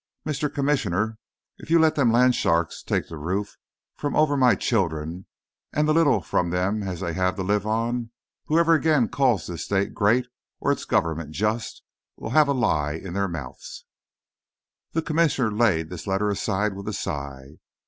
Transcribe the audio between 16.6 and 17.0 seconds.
with a